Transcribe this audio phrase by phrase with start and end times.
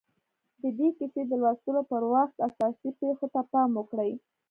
[0.61, 4.11] د دې کيسې د لوستلو پر وخت اساسي پېښو ته پام وکړئ.